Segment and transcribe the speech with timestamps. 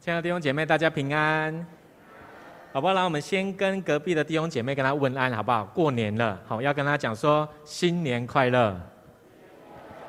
[0.00, 1.66] 亲爱的弟兄姐妹，大家平安，
[2.72, 2.94] 好不好？
[2.94, 5.64] 让我们先跟隔壁的弟兄姐妹跟他问安，好不好？
[5.74, 8.80] 过年了，好，要跟他讲说新年快乐，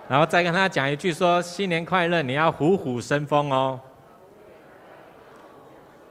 [0.08, 3.80] 然后再跟他讲一句说新年快乐，你要虎虎生风哦。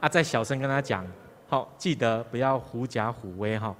[0.01, 1.07] 啊，再小声跟他讲，
[1.47, 3.73] 好，记得不要狐假虎威哈。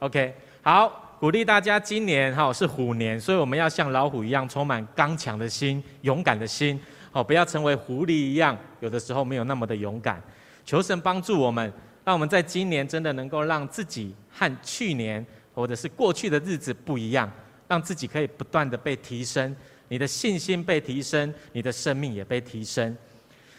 [0.00, 1.06] OK，好。
[1.20, 6.80] 鼓励大家，今年哈是虎年，所以我们要像老虎一样，充满刚强的心、勇敢的心，
[7.12, 10.22] 哦，不要成为狐狸一样，有的时候没有那么的勇敢。
[10.64, 11.72] 求神帮助我们，
[12.04, 17.30] 让我们在今年真的能够让自己和去年或者是过去的日子不一样，
[17.66, 19.54] 让自己可以不断的被提升，
[19.88, 22.96] 你的信心被提升，你的生命也被提升。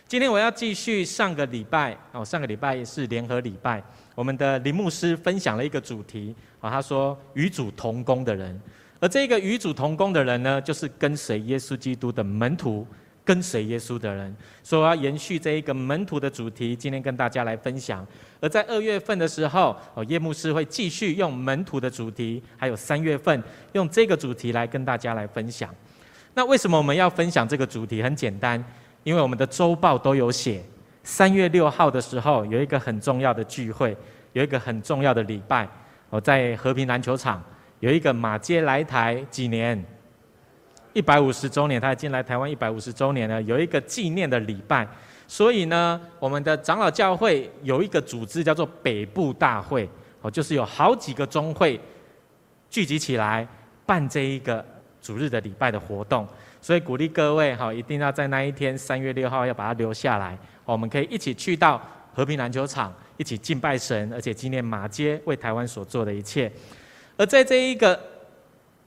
[0.07, 3.81] 今天我要继续上个礼拜哦，上个礼拜也是联合礼拜，
[4.13, 8.59] 我们的林牧师分享了一个主题啊，他说与主同工的人，
[8.99, 12.85] 而这个与主同工的人呢，就是跟随耶稣基督的门徒，
[13.23, 14.35] 跟随耶稣的人。
[14.63, 18.05] 所以我要延续这一个门徒的主题，今天跟大家来分享。
[18.39, 25.73] 而在二月份的时候，哦，叶牧师会继续用门徒的主题，还有三月份用这个主题来跟大家来分享。
[26.33, 28.01] 那为什么我们要分享这个主题？
[28.01, 28.63] 很简单。
[29.03, 30.63] 因为我们的周报都有写，
[31.03, 33.97] 三月六号的时候有一个很重要的聚会，
[34.33, 35.67] 有一个很重要的礼拜，
[36.11, 37.43] 我在和平篮球场
[37.79, 39.83] 有一个马街来台几年，
[40.93, 44.87] 一百五十周年，他已经来台湾一百五十周年了，有一个纪念的礼拜，
[45.27, 49.87] 所以呢，我们的长老教会有一个组织叫做北部大会，
[50.21, 51.79] 哦，就是有好几个宗会
[52.69, 53.47] 聚集起来
[53.85, 54.65] 办这一个
[55.01, 56.27] 主日的礼拜的活动。
[56.59, 61.81] 所以鼓励各位哈，一定要在那一天三月六号要把它留下来，我们可以一起去到
[62.13, 66.51] 和平篮球场，一起敬拜神，而且纪念马街为台湾所做的一切。
[67.17, 67.99] 而在这一个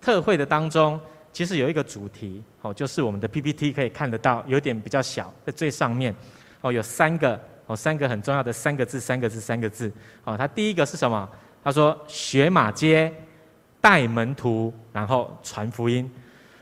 [0.01, 1.01] 特会的当中，
[1.35, 6.15] 其实有一个主题哦，就是我们的 PPT 可以看得到，有点比较小，在最上面
[6.61, 10.37] 哦，有三个哦，三个很重要的三个字，三个字，三个字哦。
[10.39, 11.29] 它第一个是什么？
[11.65, 13.13] 他说学马街，
[13.81, 16.08] 带门徒，然后传福音。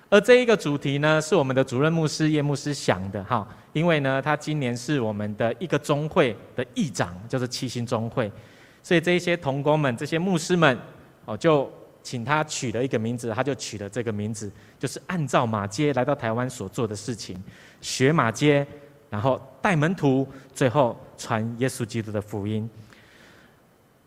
[0.09, 8.33] 而这一个主题呢，是我们的主任牧师叶牧师想的哈，因为呢，他今年是我们的一个宗会的议长，就是七星宗会，
[8.83, 10.79] 所以这一些同工们、这些牧师们，
[11.27, 11.71] 哦，就
[12.03, 17.41] 请他取了一个名字，他就取了这个名字，就是按照马街来到台湾所做的事情，
[17.81, 18.67] 学马街，
[19.09, 22.69] 然后带门徒，最后传耶稣基督的福音。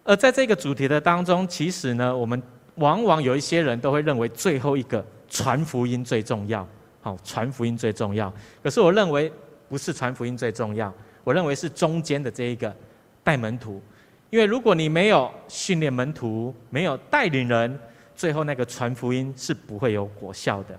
[0.03, 2.41] 而在这个主题的当中，其实呢，我们
[2.75, 5.06] 往往有一些人都会认为最后一个。
[5.27, 6.66] 传福音最重要，
[7.01, 8.31] 好，传福音最重要。
[8.63, 9.29] 可是我认为
[9.67, 12.73] 不是传福音最重要，我认为是中间的这一个
[13.23, 13.81] 带门徒。
[14.35, 17.79] 因为如果你没有训练门徒，没有带领人，
[18.13, 20.78] 最后那个传福音是不会有果效的。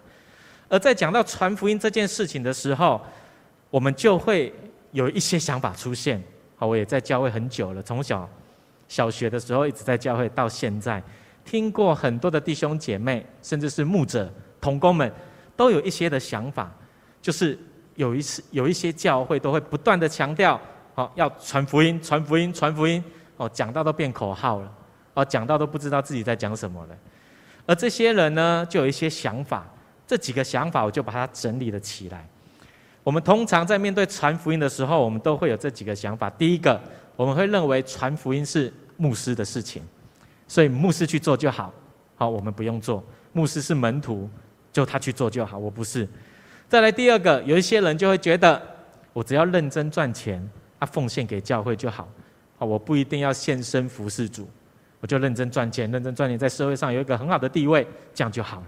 [0.69, 3.01] 而在讲到传福音这件事情的时候，
[3.71, 4.53] 我们就会
[4.93, 6.23] 有一些想法出现。
[6.57, 8.29] 好，我也在教会很久了，从小
[8.89, 11.03] 小学的时候一直在教会到现在。
[11.43, 14.31] 听过很多的弟兄姐妹，甚至是牧者、
[14.61, 15.11] 同工们，
[15.57, 16.71] 都有一些的想法，
[17.23, 17.59] 就是
[17.95, 20.61] 有一次有一些教会都会不断的强调，
[20.95, 23.03] 好，要传福音、传福音、传福音，
[23.37, 24.73] 哦，讲到都变口号了，
[25.15, 26.97] 哦，讲到都不知道自己在讲什么了。
[27.67, 29.67] 而这些人呢，就有一些想法，
[30.07, 32.27] 这几个想法我就把它整理了起来。
[33.03, 36.29] 我们通常在面对传福音的时候，我们都会有这几个想法。
[36.31, 36.81] 第一个，
[37.15, 39.83] 我们会认为传福音是牧师的事情。
[40.49, 41.73] 所以牧师去做就好，
[42.17, 43.05] 好，我们不用做。
[43.33, 44.31] 牧师是门徒，
[44.73, 46.09] 就他去做就好，我不是。
[46.69, 48.61] 再来第二个，有一些人就会觉得，
[49.13, 50.41] 我只要认真赚钱，
[50.79, 52.09] 啊，奉献给教会就好，
[52.59, 54.49] 啊，我不一定要献身服侍主，
[55.01, 58.67] 我就认真赚钱，认真赚钱，在社会上有一个很好的地位，这样就好了。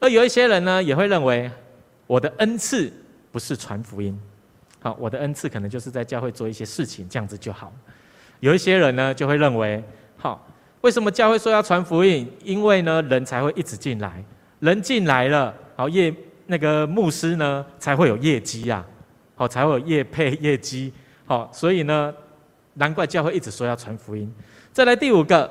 [0.00, 1.50] 而有一些人呢，也会认为，
[2.06, 2.92] 我的恩赐
[3.30, 4.18] 不是传福音，
[4.80, 7.72] 好，我的恩赐可能就是在教会做一些事情，这样子就好。
[8.40, 9.82] 有一些人呢，就会认为，
[10.16, 10.46] 好。
[10.82, 12.26] 为什么教会说要传福音？
[12.42, 14.24] 因为呢，人才会一直进来，
[14.60, 16.10] 人进来了，好业
[16.46, 18.82] 那个牧师呢才会有业绩呀，
[19.34, 20.90] 好才会有业配业绩，
[21.26, 22.14] 好，所以呢，
[22.80, 24.32] 难怪教会一直说要传福音。
[24.72, 25.48] 再来第五个，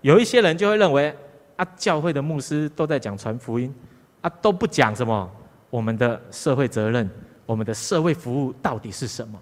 [0.00, 1.14] 有一些人就会认为
[1.54, 3.72] 啊，教会的牧师都在讲传福音，
[4.20, 5.30] 啊都不讲什么
[5.70, 7.08] 我们的社会责任，
[7.46, 9.40] 我们的社会服务到底是什么？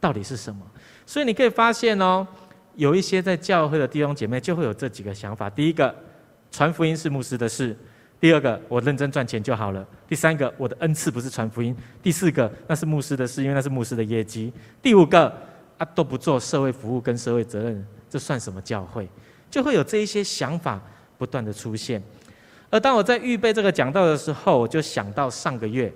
[0.00, 0.60] 到底是什么？
[1.06, 2.26] 所以你可以发现哦。
[2.74, 5.94] 有一些在教会的弟兄姐妹就会有这几个想法：第一个，
[6.50, 7.76] 传福音是牧师的事；
[8.18, 14.50] 第二个，我认真赚钱就好了；第三个，我的恩赐不是传福音；第四个，那是牧师的事，因为那是牧师的业绩；
[14.80, 15.30] 第五个，
[15.78, 19.08] 啊都不做社会服务跟社会责任，这算什么教会？
[19.50, 20.80] 就会有这一些想法
[21.18, 22.02] 不断的出现。
[22.70, 25.92] 而当我在预备这个讲道的时候，我就想到上个月，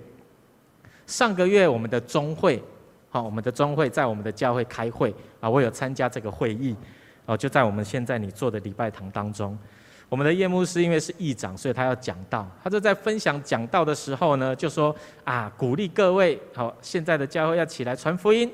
[1.07, 2.63] 上个月我们的中会，
[3.09, 6.75] 好，我们的中会在我们的教会开会啊，我有参加这个会议，
[7.25, 9.57] 哦，就在我们现在你坐的礼拜堂当中。
[10.07, 12.47] 我们的叶牧师因为是议长，所以他要讲道。
[12.63, 18.49] 他就在分享讲道的时候呢，就说啊，鼓励各位，好，现在的教会要起来传福音，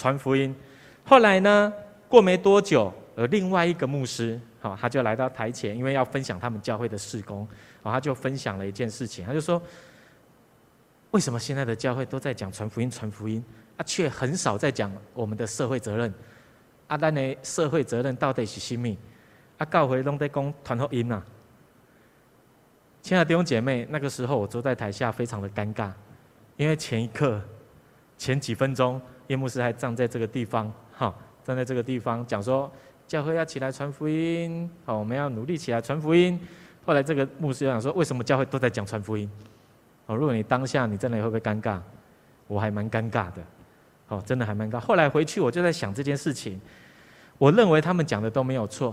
[0.00, 0.56] 传福音。
[1.04, 1.70] 后来呢，
[2.08, 7.46] 过没多久，呃，另外一个牧师，好，他就来到台前，因为要分享他们教会的事工，
[7.82, 9.60] 好，他就分享了一件事情，他就说，
[11.10, 13.44] 为什么现在的教会都在讲传福音，传福音，
[13.76, 16.14] 啊，却很少在讲我们的社会责任？
[16.86, 18.96] 啊，咱的社会责任到底是什么？
[19.58, 21.22] 啊，教会拢在讲传福音呐！
[23.02, 25.90] 亲爱的弟兄姐妹，那个时候我坐在台下，非常的尴尬，
[26.56, 27.40] 因为前一刻、
[28.18, 29.00] 前几分钟，
[29.30, 32.68] 叶牧师还站在这个地方，哈，站在这个地方讲说，
[33.06, 36.36] 教会要起来传福音，好，我们要努力起来传福音。
[36.84, 39.30] 后来这个牧师又讲说，为什么教会都在讲传福音？
[40.06, 41.78] 哦，如果你当下你真的会不会尴尬？
[42.48, 43.40] 我还蛮尴尬的，
[44.08, 44.80] 哦，真的还蛮尴尬。
[44.80, 46.60] 后来回去我就在想这件事情，
[47.38, 48.92] 我认为他们讲的都没有错。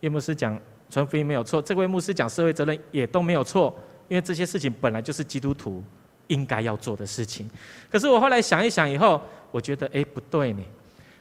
[0.00, 0.58] 叶牧师讲
[0.88, 5.84] 传福音没有错，这位牧师讲社会责任也都没有错，因为这些事情本来就是基督徒
[6.28, 7.48] 应该要做的事情。
[7.90, 9.20] 可是我后来想一想以后，
[9.50, 10.62] 我觉得哎不对呢，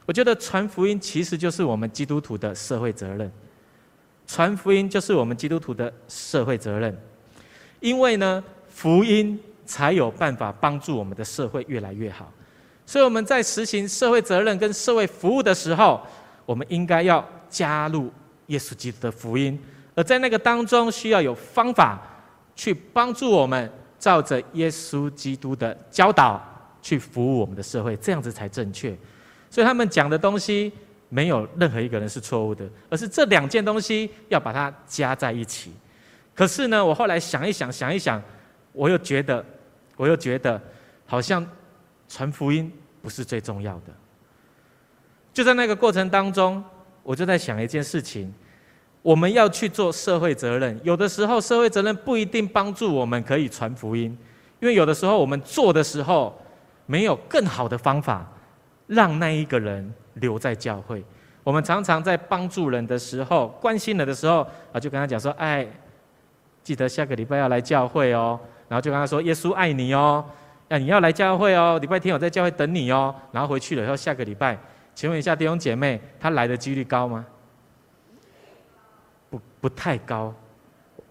[0.06, 3.32] 我觉得传福音其实就是我们基督徒的社会责任，
[4.28, 6.96] 传福音就是我们基督徒的社会责任，
[7.80, 12.32] 因为呢福音才有办法帮助我们的社会越来越好，
[12.86, 16.02] 所以我们在实行社会责任跟社会服务的时候，
[16.46, 18.12] 我们应该要加入。
[18.50, 19.60] 耶稣基督的福音，
[19.96, 22.00] 而在那个当中，需要有方法
[22.56, 23.68] 去帮助我们，
[24.06, 26.40] 照着耶稣基督的教导
[26.80, 28.96] 去服务我们的社会，这样子才正确。
[29.50, 30.72] 所以他们讲的东西，
[31.10, 35.74] 没有任何一个人是错误的，而是这两件东西要把它加在一起。
[36.36, 38.22] 可是呢，我后来想一想，想一想，
[38.74, 39.44] 我又觉得，
[39.98, 40.62] 我又觉得，
[41.08, 41.44] 好像
[42.08, 43.94] 传福音不是最重要的。
[45.34, 46.64] 就在那个过程当中。
[47.08, 48.34] 我就在想一件事情，
[49.06, 54.06] 我们要去做社会责任，有的时候社会责任不一定帮助我们可以传福音，
[54.60, 56.36] 因为有的时候我们做的时候
[56.88, 58.28] 没有更好的方法
[58.88, 61.04] 让那一个人留在教会。
[61.44, 64.40] 我们常常在帮助人的时候、关心人的时候
[64.74, 65.68] 啊，就跟他讲说：“哎，
[66.64, 70.26] 记得下个礼拜要来教会哦。”然后就跟他说：“耶稣爱你哦，
[70.68, 74.58] 哎，你要来教会哦，礼拜天我在教会等你哦。”然后回去了以后，下个礼拜。
[74.96, 77.24] 请问一下弟兄姐妹，他来的几率高吗？
[79.62, 80.34] 不，太高。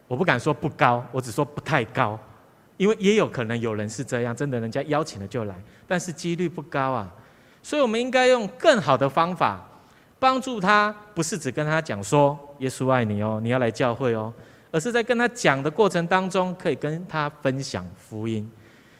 [0.06, 2.18] 我不敢说不高，我只说不太高，
[2.76, 5.54] 因为也有可能有人是这样，真的人家邀请了就来，
[5.88, 7.12] 但是几率不高啊。
[7.62, 9.66] 所以我们应该用更好的方法
[10.18, 14.32] 帮助他，不是只跟他讲说耶稣爱你哦，你要来教会哦，
[14.70, 18.48] 而是在跟他讲的过程当中，可以跟他分享福音。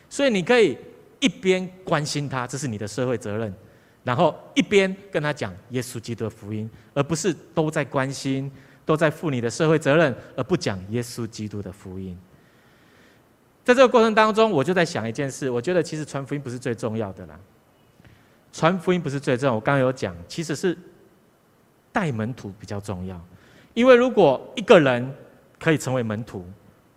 [0.08, 0.78] 所以你可以
[1.20, 3.54] 一边关心他，这是你的社会责任。
[4.02, 8.50] 然后一边跟他讲耶稣基督的福音，而不是都在关心、
[8.84, 12.18] 都在负你的社会责任，而不讲耶稣基督的福音。
[13.64, 17.38] 在这个过程当中，我就在想一件事，我觉得其实传福音不是最重要的啦。
[18.52, 20.76] 传福音不是最重要，我刚刚有讲，其实是
[21.90, 23.20] 带门徒比较重要。
[23.72, 25.12] 因为如果一个人
[25.58, 26.46] 可以成为门徒，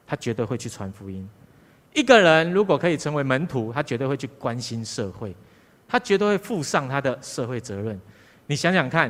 [0.06, 1.26] 他绝对会去传福音；
[1.94, 5.36] 一个人如果可以成为门徒，他绝对会去关心社会。
[5.88, 7.98] 他绝对会负上他的社会责任。
[8.46, 9.10] 你想想看，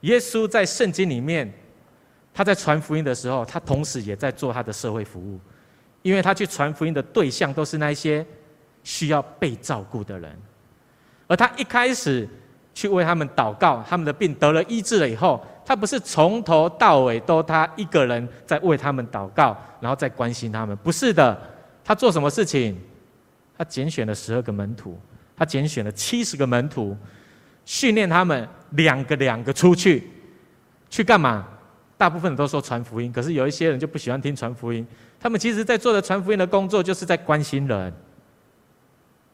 [0.00, 1.52] 耶稣在圣经里面，
[2.34, 5.40] 他在传福音的时候，他同时也在做他的社会服务，
[6.02, 8.26] 因为他去传福音的对象都是那些
[8.82, 10.36] 需要被照顾的人。
[11.28, 12.28] 而他一开始
[12.74, 21.40] 去为他们祷告，他们的病得了医治了以后，他不是从头到尾都他一个人在为他们祷告，然后再关心他们，不是的。
[21.84, 22.76] 他做什么事情？
[23.56, 24.98] 他拣选了十二个门徒。
[25.36, 26.96] 他拣选了七十个门徒，
[27.64, 30.08] 训练他们两个两个出去，
[30.88, 31.46] 去干嘛？
[31.96, 34.86] 大部分人都说传福音，可是有一些人就不喜欢听传福音。
[35.20, 37.92] 他们其实在做的传福音的工作，就是在关心人。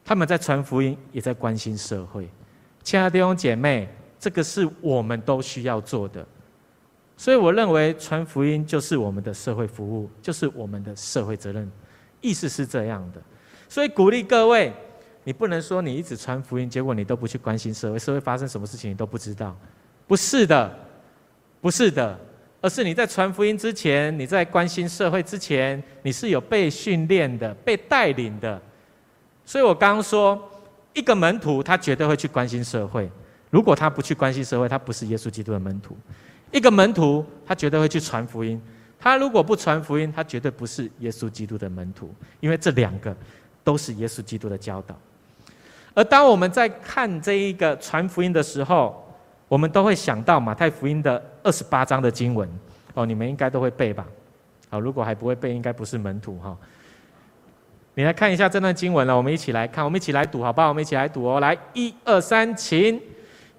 [0.03, 2.29] 他们在传福音，也在关心社会。
[2.83, 3.89] 亲爱的弟兄姐妹，
[4.19, 6.25] 这个是我们都需要做的。
[7.17, 11.71] 所以我认为传福音就是我们的社会服务，就是我们的社会责任。
[12.21, 13.21] 意思是这样的，
[13.67, 14.73] 所以鼓励各位。
[15.23, 19.55] 你不能说你一直传福音，结果你都不去关心社会，社会发生什么事情你都不知道，
[20.07, 20.75] 不是的，
[21.61, 22.19] 不是的，
[22.61, 28.61] 而是你在传福音之前，你在关心社会之前，你是有被训练的、被带领的。
[29.43, 30.39] 所以我刚刚说，
[30.93, 33.09] 一个门徒他绝对会去关心社会，
[33.49, 35.97] 如果他不去关心社会，他不是耶稣基督的门徒。
[36.51, 38.61] 一个门徒他绝对会去传福音，
[38.99, 43.15] 他如果不传福音，他绝对不是耶稣基督的门徒，因为这两个
[43.63, 44.95] 都是耶稣基督的教导。
[45.93, 49.10] 而当我们在看这一个传福音的时候，
[49.51, 52.49] 我们都会想到马太福音的二十八章的经文。
[52.93, 54.07] 哦，你们应该都会背吧？
[54.69, 56.57] 好，如果还不会背，应该不是门徒哈。
[57.95, 60.69] 你来看一下这段经文了，我们一起来看，我们一起来读，好不好？
[60.69, 62.97] 我们一起来读哦，来，一二三，请。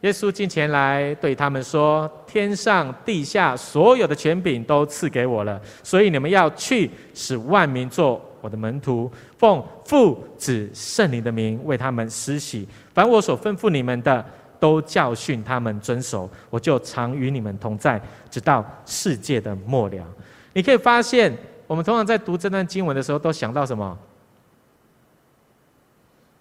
[0.01, 12.67] 耶稣进前来对他们说：“天上地下所有的权柄都赐给我了，所以你们要去，使万民做我的门徒，奉父子圣灵的名为他们施洗。
[12.95, 14.25] 凡我所吩咐你们的，
[14.63, 16.31] 都教训他们遵守。
[16.49, 18.01] 我就常与你们同在，
[18.31, 20.07] 直到世界的末了。”
[20.55, 23.99] 你可以发现，我们通常在读这段经文的时候，都想到什么？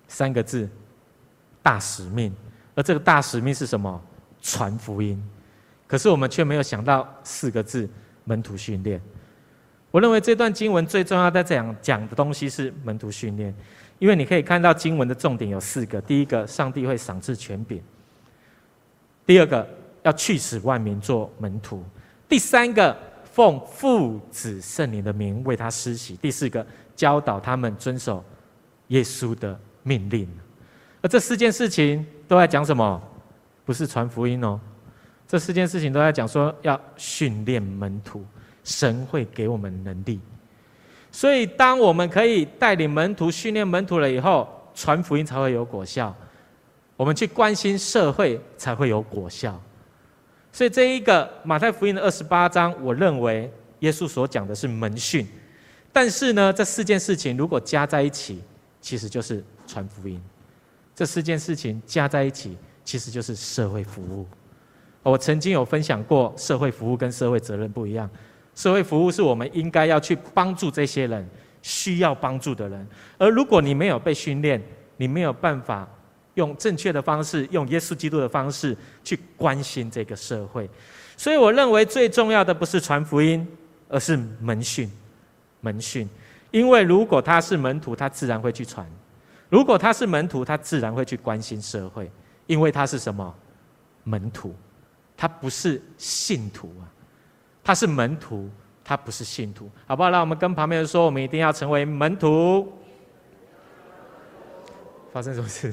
[0.08, 0.70] 三个字：
[1.64, 2.32] 大使命。
[2.76, 4.00] 而这个大使命是什么？
[4.40, 5.20] 传福音。
[5.88, 7.90] 可是我们却没有想到四个字：
[8.26, 9.02] 门徒训练。
[9.90, 13.54] 我认为这段经文最重要的讲讲的东西是门徒训练，
[13.98, 17.80] 因为你可以看到经文的重点有四个：第一个，上帝会赏赐权柄；
[19.26, 19.68] 第二个，
[20.04, 21.80] 要去使万民做门徒；
[22.28, 28.24] 第三个，奉父子圣灵的名为他施洗；第四个，教导他们遵守
[28.88, 30.28] 耶稣的命令。
[31.02, 32.06] 而这四件事情。
[32.32, 33.02] 都在讲什么？
[33.66, 34.58] 不是传福音哦，
[35.28, 38.24] 这四件事情都在讲说要训练门徒，
[38.64, 40.18] 神会给我们能力。
[41.12, 46.16] 所以，当我们可以带领门徒、训练门徒了以后，传福音才会有果效。
[47.02, 49.60] 我们去关心社会才会有果效。
[50.52, 55.28] 所以，这一个马太福音的二十八章，我认为耶稣所讲的是门训，
[55.92, 58.40] 但是呢，这四件事情如果加在一起，
[58.80, 60.22] 其实就是传福音。
[60.94, 62.56] 这四件事情加在一起，
[62.86, 64.28] 其实就是社会服务。
[65.02, 68.08] 我曾经有分享过，社会服务跟社会责任不一样。
[68.54, 71.28] 社会服务是我们应该要去帮助这些人，
[71.64, 72.88] 需要帮助的人。
[73.18, 74.62] 而如果你没有被训练，
[74.98, 75.90] 你没有办法
[76.36, 80.70] 用正确的方式，用耶稣基督的方式去关心这个社会。
[81.18, 83.48] 所以我认为最重要的不是传福音，
[83.88, 84.92] 而是门训。
[85.64, 86.10] 门训，
[86.50, 88.84] 因为如果他是门徒，他自然会去传。
[89.48, 92.12] 如果他是门徒，他自然会去关心社会，
[92.48, 93.32] 因为他是什么？
[94.04, 94.56] 门徒，
[95.16, 96.90] 他不是信徒啊，
[97.64, 98.50] 他是门徒，
[98.84, 100.10] 他不是信徒，好不好？
[100.10, 102.74] 让我们跟旁边人说，我们一定要成为门徒。
[105.14, 105.72] 发生什么事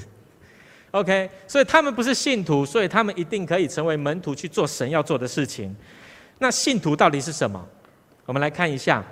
[0.91, 5.75] ？OK，所以他们不是信徒，所以他们一定可以成为门徒去做神要做的事情。
[6.39, 7.65] 那信徒到底是什么？
[8.25, 9.05] 我们来看一下，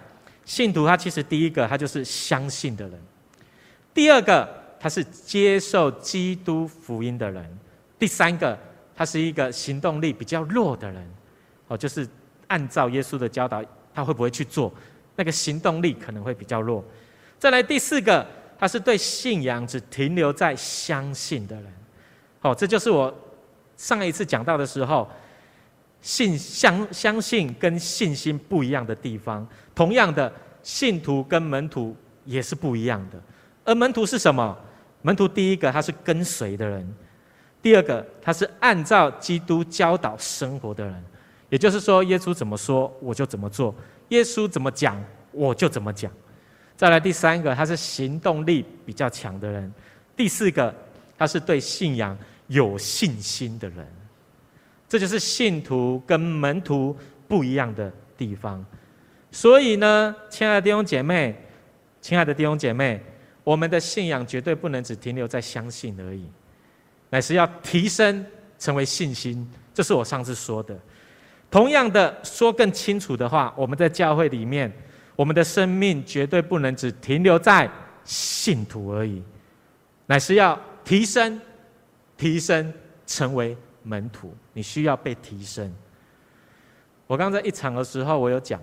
[0.45, 3.01] 信徒他其实第一个，他就是相信的人。
[3.93, 7.43] 第二个，他是接受基督福音的人；
[7.99, 8.59] 第三个，
[8.95, 11.11] 他是一个行动力比较弱的人，
[11.69, 12.07] 哦，就是
[12.47, 13.65] 按照耶稣的教导，
[13.95, 14.73] 他会不会去做？
[15.17, 16.85] 那个行动力可能会比较弱。
[17.39, 18.27] 再来第四个，
[18.59, 21.73] 他是对信仰只停留在相信的人。
[22.39, 23.13] 好，这就是我
[23.77, 25.09] 上一次讲到的时候，
[26.01, 29.47] 信相相信跟信心不一样的地方。
[29.75, 30.33] 同样的，
[30.63, 31.95] 信徒跟门徒
[32.25, 33.21] 也是不一样的。
[33.65, 34.57] 而门徒是什么？
[35.03, 36.97] 门徒第一个他是跟随的人，
[37.63, 41.05] 第二个他是按照基督教导生活的人，
[41.49, 43.73] 也就是说，耶稣怎么说我就怎么做，
[44.09, 46.11] 耶稣怎么讲我就怎么讲。
[46.77, 49.73] 再来第三个，他是行动力比较强的人，
[50.17, 50.75] 第四个
[51.17, 52.17] 他是对信仰
[52.49, 53.87] 有信心的人。
[54.89, 58.65] 这就是信徒跟门徒不一样的地方。
[59.33, 61.35] 所以呢，亲爱的弟兄姐妹，
[62.01, 63.01] 亲爱的弟兄姐妹。
[63.43, 66.29] 我们的信仰绝对不能只停留在相信而已，
[67.11, 68.27] 乃是要提升
[68.59, 69.49] 成为信心。
[69.73, 70.77] 这是我上次说的。
[71.49, 74.73] 同样的，说更清楚的话，我们在教会里面，
[75.17, 77.69] 我们的生命绝对不能只停留在
[78.05, 79.23] 信徒而已，
[80.07, 81.41] 乃是要提升、
[82.17, 82.73] 提升
[83.07, 84.33] 成为门徒。
[84.53, 85.75] 你需要被提升。
[87.09, 88.61] 我刚在一场的时候，我有讲，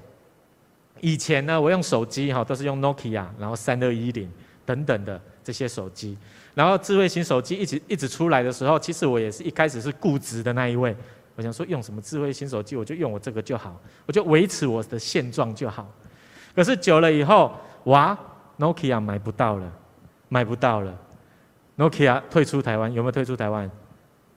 [1.02, 4.32] 以前呢，我用手机哈，都是用 Nokia，然后三二一零。
[4.66, 6.18] 等等的这些手机，
[6.54, 10.96] 然后智慧型手机一直一直出来的时候，其实我也是一开始是固执的那一位。
[11.36, 15.86] 我想说，用什么智慧型手机，我就用我这个就好，我就维持我的现状就好。
[16.56, 17.52] 可是久了以后，
[17.86, 18.18] 哇
[18.60, 19.72] ，Nokia 买不到了，
[20.30, 20.94] 买不到了
[21.78, 23.70] ，Nokia 退出台湾，有没有退出台湾？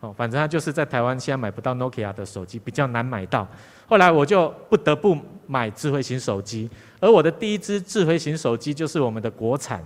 [0.00, 3.46] 哦，反正他就是在台湾现在买不到 Nokia 的手机，比较难买到。
[3.86, 6.68] 后来我就不得不买智慧型手机，
[7.00, 9.82] 而我的第一支智慧型手机就是我们的国产。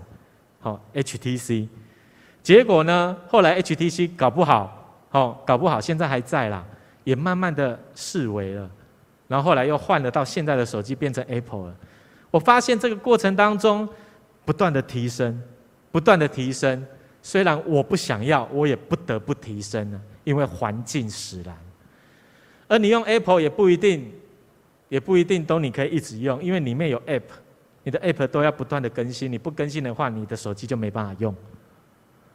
[0.61, 1.69] 好，HTC，
[2.43, 3.17] 结果呢？
[3.29, 6.65] 后来 HTC 搞不好，好搞不好，现在还在啦，
[7.05, 8.69] 也慢慢的式微了。
[9.29, 11.75] 然后后来又换了到现在的手机，变成 Apple 了。
[12.31, 13.89] 我发现这个过程当中，
[14.45, 15.43] 不断的提升，
[15.91, 16.87] 不断的提升，
[17.23, 21.57] 虽然我不想要，我也不得不提升了，因为环境使然。
[22.69, 24.13] 而你用 Apple 也不一定，
[24.89, 27.23] 也不一定都你可以一直用，因为里面有 App，
[27.83, 31.35] 你的 App 都要不断的更新，你不更新的话，你的手机就没办法用。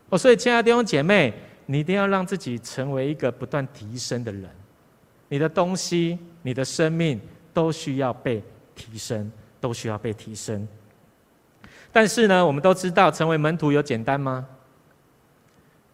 [0.10, 1.34] 哦，所以亲爱的弟兄姐妹，
[1.68, 4.50] 你一定要让自己成为一个不断提升的人。
[5.30, 7.20] 你的东西，你的生命
[7.54, 8.44] 都需要被
[8.76, 9.32] 提升，
[9.66, 10.68] 都需要被提升。
[11.92, 14.46] 但是呢，我们都知道，成为门徒有简单吗？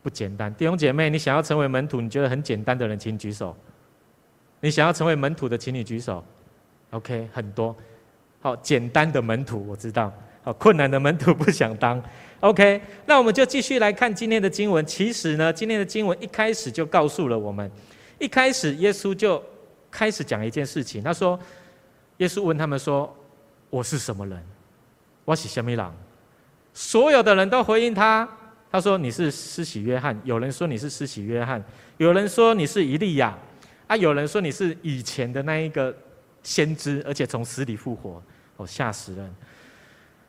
[0.03, 0.53] 不简单。
[0.55, 3.55] 弟兄姐妹，你想要成为门徒，你觉得很简单的人，请举手。
[4.59, 6.21] 你想要成为门徒的，请你举手。
[6.89, 7.73] OK，很多。
[8.41, 10.11] 好，简单的门徒我知道。
[10.43, 12.03] 好，困难的门徒不想当。
[12.41, 14.85] OK，那我们就继续来看今天的经文。
[14.85, 17.71] 其实呢，今天的经文一开始就告诉了我们，
[18.19, 19.41] 一开始耶稣就
[19.89, 21.01] 开始讲一件事情。
[21.01, 21.39] 他说
[22.17, 23.15] ：“耶稣问他们说，
[23.71, 24.39] 我是什么人？
[25.25, 25.91] 我是什么人？”
[26.71, 28.29] 所有的人都回应他。
[28.71, 31.61] 他说：“你是施洗约翰。”有人说你是施洗约翰，
[31.97, 33.35] 有人说你是伊利亚，
[33.87, 35.93] 啊，有人说你是以前的那一个
[36.43, 38.21] 先知，而且从死里复活。
[38.57, 39.35] 哦，吓死人！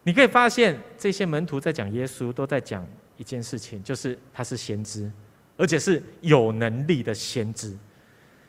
[0.04, 2.84] 你可以发现，这些门徒在讲耶稣，都在讲
[3.16, 5.08] 一件事情，就是他是先知，
[5.56, 7.76] 而且是有能力的先知。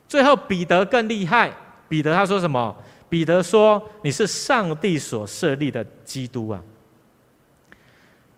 [0.08, 1.52] 最后，彼得更厉害。
[1.88, 2.76] 彼得他说什么？
[3.14, 6.60] 彼得说：“你是上帝所设立的基督啊！”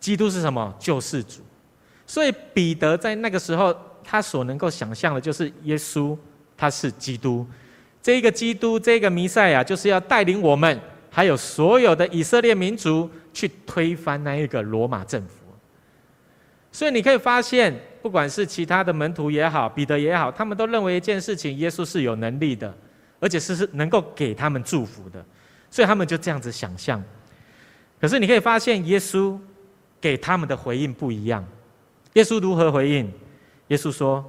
[0.02, 0.76] 基督是什么？
[0.78, 1.40] 救世主。
[2.06, 6.18] 所以，彼得在那个时候，他所能够想象的，就是耶稣
[6.58, 7.48] 他是基督。
[8.02, 10.78] 这个基督，这个弥赛亚，就是要带领我们。
[11.10, 15.46] 还有所有的以色列民族去推翻那一个罗马政府，
[16.70, 22.76] 所以你可以发现，不管是其他的门徒也好，彼得也好，他们都认为一件事情：耶稣是有能力的，
[23.20, 25.24] 而且是是能够给他们祝福的，
[25.70, 27.04] 所以他们就这样子想象。
[28.00, 29.38] 可是你可以发现，耶稣
[30.00, 31.46] 给他们的回应不一样。
[32.14, 33.12] 耶稣如何回应？
[33.70, 34.24] 耶稣说：“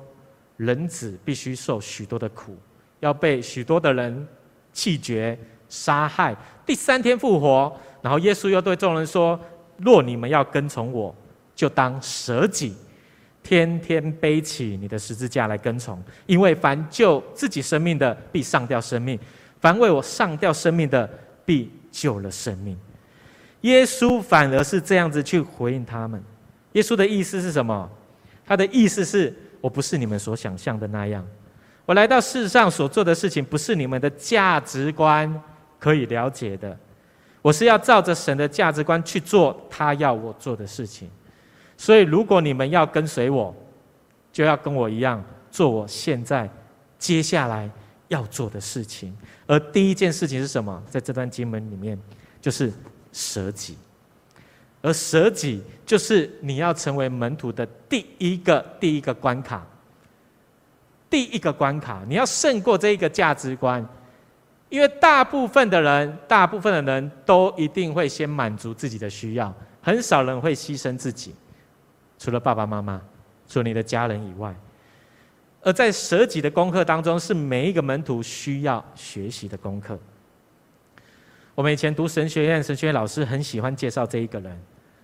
[0.56, 2.56] 人子必须受许多的苦，
[3.00, 4.26] 要被许多的人
[4.72, 6.32] 弃绝。”杀害，
[6.64, 9.36] 第三天复活，然后耶稣又对众人说
[9.78, 11.12] ：“若你们要跟从我，
[11.56, 12.72] 就当舍己，
[13.46, 16.02] 天天背起你的十字架来跟从。
[16.26, 19.16] 因为凡救自己生命的，必丧掉生命；
[19.60, 21.08] 凡为我丧掉生命的，
[21.44, 22.76] 必救了生命。”
[23.62, 26.20] 耶稣反而是这样子去回应他们。
[26.72, 27.88] 耶稣的意思是什么？
[28.44, 31.24] 他的意思是我不是你们所想象的那样，
[31.84, 35.32] 我来到世上所做的事情，不是你们的价值观。
[35.78, 36.76] 可以了解的，
[37.42, 41.08] 我是要照着神的价值观去做他要我做的事情。
[41.76, 43.54] 所以，如果你们要跟随我，
[44.32, 46.48] 就要跟我一样做我现在、
[46.98, 47.70] 接下来
[48.08, 49.16] 要做的事情。
[49.46, 50.82] 而第一件事情是什么？
[50.88, 51.98] 在这段经文里面，
[52.40, 52.72] 就是
[53.12, 53.76] 舍己。
[54.82, 59.66] 而舍己，就是你要成为门徒的第一个、第一个关卡。
[61.08, 63.86] 第一个关卡，你要胜过这一个价值观。
[64.68, 71.32] 因为大部分的人，大部分的人都一定会先满足自己的需要，很少人会牺牲自己，
[72.18, 73.00] 除了爸爸妈妈，
[73.48, 74.54] 除了你的家人以外。
[75.62, 79.98] 而在舍己的功课当中，是每一个门徒需要学习的功课。
[81.54, 84.60] 我们以前读神学院，神学院老师很喜欢介绍这一个人，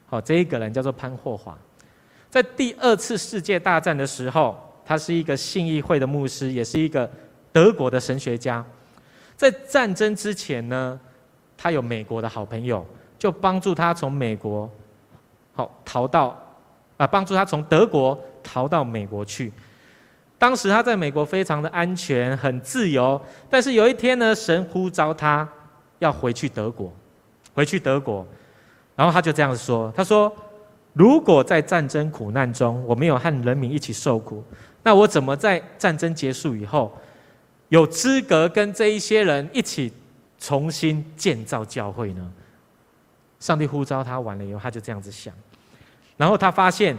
[0.07, 1.59] 好，这一个人叫做潘霍华。
[2.31, 7.11] 在第二次世界大战的时候，他是一个信义会的牧师，也是一个
[7.53, 8.65] 德国的神学家。
[9.37, 11.01] 在战争之前呢，
[11.57, 12.87] 他有美国的好朋友，
[13.19, 14.71] 就帮助他从美国
[15.55, 16.41] 好逃到
[17.03, 19.53] 啊，帮助他从德国逃到美国去。
[20.39, 23.21] 当时他在美国非常的安全，很自由。
[23.51, 25.49] 但是有一天呢，神呼召他
[25.99, 26.93] 要回去德国，
[27.55, 28.25] 回去德国，
[28.95, 30.33] 然后他就这样说：“他说，
[30.93, 34.45] 如果在战争苦难中我没有和人民一起受苦，
[34.85, 36.97] 那我怎么在战争结束以后？”
[37.69, 39.93] 有资格跟这一些人一起
[40.39, 42.33] 重新建造教会呢？
[43.41, 45.35] 上帝呼召他完了以后，他就这样子想，
[46.23, 46.97] 然后他发现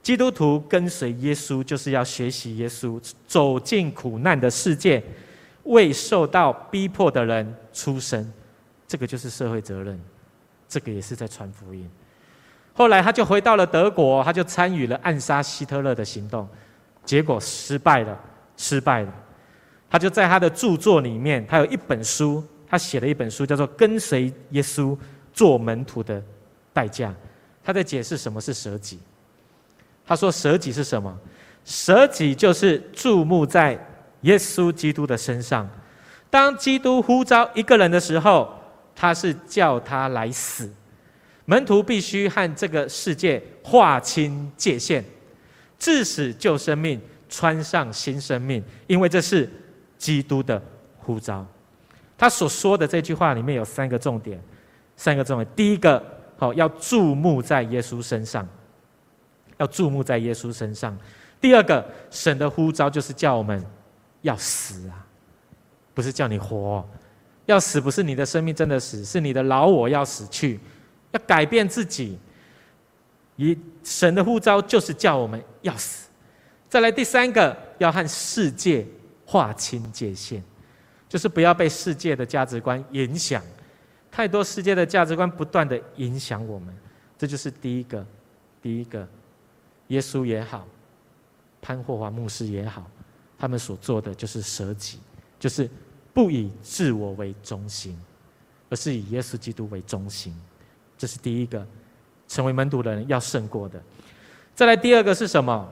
[0.00, 5.02] 基督徒跟随耶稣就是要学习耶稣，走进苦难的世界，
[5.64, 8.32] 为受到逼迫的人出生，
[8.88, 10.00] 这个就是社会责任，
[10.66, 11.86] 这个也是在传福音。
[12.72, 16.48] 后来他就回到了德国，他就参与了暗杀希特勒的行动，
[17.04, 18.18] 结果失败了，
[18.56, 19.14] 失败了。
[19.90, 24.96] 他就在他的著作里面，他有一本书，他写了一本书，叫做《跟随耶稣
[25.34, 26.24] 做门徒的
[26.72, 27.10] 代价》。
[27.62, 28.98] 他在解释什么是舍己。
[30.04, 31.16] 他说：“舍己是什么？
[31.64, 33.78] 舍己就是注目在
[34.22, 35.68] 耶稣基督的身上。
[36.28, 38.52] 当基督呼召一个人的时候，
[38.96, 40.68] 他是叫他来死，
[41.44, 45.04] 门徒必须和这个世界划清界限，
[45.78, 49.48] 致死旧生命，穿上新生命，因为这是
[49.96, 50.60] 基督的
[50.98, 51.46] 呼召。
[52.18, 54.42] 他所说的这句话里面有三个重点，
[54.96, 55.46] 三个重点。
[55.54, 56.04] 第一个，
[56.36, 58.46] 好，要注目在耶稣身上，
[59.58, 60.96] 要注目在耶稣身上。
[61.40, 63.64] 第二个，神的呼召就是叫我们
[64.22, 65.06] 要死啊，
[65.94, 66.86] 不是叫你活。
[67.46, 70.60] 要死不是你的生命真的死，是你的老我要死去，
[71.10, 72.18] 要改变自己。
[73.36, 76.08] 以神的呼召就是叫我们要死。
[76.68, 78.86] 再来第三个，要和世界
[79.26, 80.42] 划清界限。
[81.08, 83.42] 就是不要被世界的价值观影响，
[84.12, 86.72] 太多世界的价值观不断的影响我们，
[87.16, 88.06] 这就是第一个，
[88.60, 89.08] 第一个，
[89.88, 90.68] 耶稣也好，
[91.62, 92.88] 潘霍华牧师也好，
[93.38, 94.98] 他们所做的就是舍己，
[95.40, 95.68] 就是
[96.12, 97.98] 不以自我为中心，
[98.68, 100.36] 而是以耶稣基督为中心，
[100.98, 101.66] 这是第一个，
[102.28, 103.82] 成为门徒的人要胜过的。
[104.54, 105.66] 再来第二个是什么？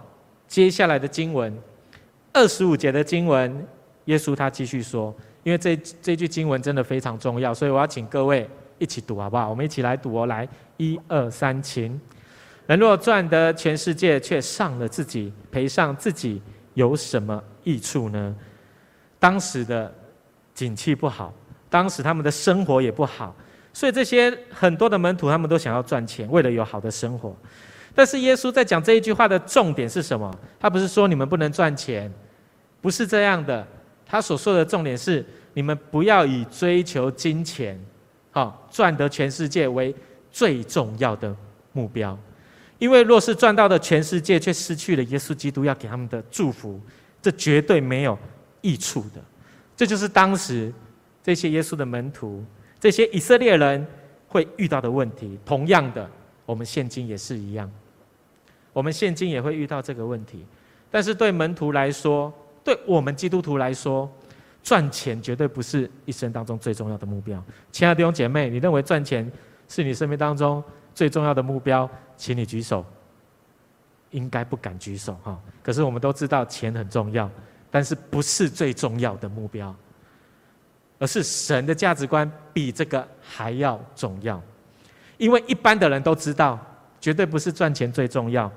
[0.48, 1.54] 接下来的经文，
[2.32, 3.68] 二十五节的经文，
[4.06, 5.14] 耶稣他继续说。
[5.42, 8.48] 因为这这句经文真的非常重要，所以我要请各位
[8.78, 9.48] 一起读，好不好？
[9.48, 12.00] 我们一起来读哦，来，一二三，请。
[12.66, 16.40] 人若赚得全世界，却丧了自己，赔上自己，
[16.74, 18.36] 有什么益处呢？
[19.18, 19.92] 当时的
[20.54, 21.34] 景气不好，
[21.68, 23.34] 当时他们的生活也不好，
[23.72, 27.34] 所以这些很多的门徒他们都想要赚钱，为了有好的生活。
[27.92, 30.32] 但是耶稣在讲这一句话的重点是什么？
[30.60, 32.12] 他不是说你们不能赚钱，
[32.80, 33.66] 不是这样的。
[34.10, 37.80] 他所说的重点是：你们不要以追求金钱，
[38.32, 39.94] 好赚得全世界为
[40.32, 41.32] 最重要的
[41.72, 42.18] 目标，
[42.80, 46.80] 因为若是赚到的全世界，却失去了耶稣基督要给他们的祝福，
[47.22, 48.18] 这绝对没有
[48.62, 49.22] 益处的。
[49.76, 50.72] 这就是当时
[51.22, 52.44] 这些耶稣的门徒、
[52.80, 53.86] 这些以色列人
[54.26, 55.38] 会遇到的问题。
[55.46, 56.10] 同样的，
[56.44, 57.70] 我们现今也是一样，
[58.72, 60.44] 我们现今也会遇到这个问题。
[60.90, 62.32] 但是对门徒来说，
[62.64, 64.10] 对我们基督徒来说，
[64.62, 67.42] 赚钱绝对不是一生当中最重要的目标。
[67.72, 69.30] 亲爱的弟兄姐妹，你认为赚钱
[69.68, 70.62] 是你生命当中
[70.94, 71.88] 最重要的目标？
[72.16, 72.84] 请你举手。
[74.10, 75.40] 应该不敢举手哈。
[75.62, 77.30] 可是我们都知道钱很重要，
[77.70, 79.72] 但是不是最重要的目标，
[80.98, 84.42] 而是神的价值观比这个还要重要。
[85.16, 86.58] 因为一般的人都知道，
[87.00, 88.50] 绝对不是赚钱最重要。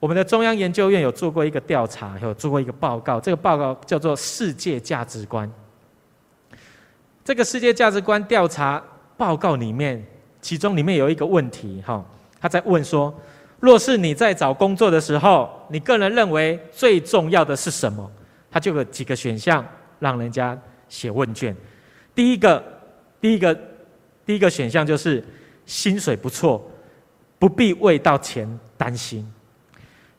[0.00, 3.20] 我们的中央研究院有做过一个调查，有做过一个报告。
[3.20, 5.48] 这个报告叫做《世界价值观》。
[7.24, 8.82] 这个世界价值观调查
[9.16, 10.04] 报告里面，
[10.40, 12.04] 其中里面有一个问题，哈，
[12.40, 13.12] 他在问说：
[13.58, 18.08] 若是你在找工作的时候，你个人认为最重要的是什么？
[18.50, 19.66] 他就有几个选项
[19.98, 20.56] 让人家
[20.88, 21.54] 写问卷。
[22.14, 22.62] 第一个，
[23.20, 23.52] 第一个，
[24.24, 25.22] 第一个选项就是
[25.66, 26.64] 薪水不错，
[27.38, 29.30] 不必为到钱担心。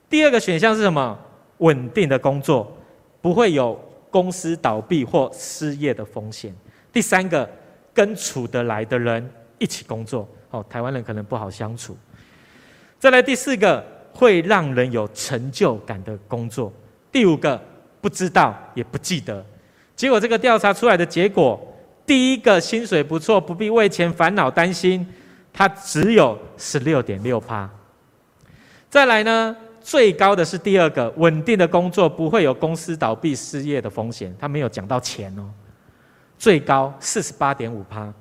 [0.10, 1.18] 第二个选项是什么？
[1.60, 2.76] 稳定的工作，
[3.22, 6.56] 不会有公司倒闭或失业的风险。
[6.92, 7.48] 第三个，
[7.94, 10.28] 跟处得来的人一起工作。
[10.52, 11.96] 哦，台湾人可能不好相处。
[12.98, 16.74] 再来第四个，会让人有成就感的工作。
[17.12, 17.62] 第五个，
[18.02, 19.46] 不知道也不记得。
[19.96, 21.62] 结果这个调查出来的结果，
[22.06, 25.06] 第一个薪水不错，不必为钱烦恼担心，
[25.54, 27.70] 它只有十六点六趴。
[28.90, 29.56] 再来呢？
[29.90, 34.32] 最高的是第二个，稳定的工作，不会有公司倒闭、失业的风险。
[34.40, 35.50] 他没有讲到钱哦，
[36.38, 38.14] 最高四十八点五趴。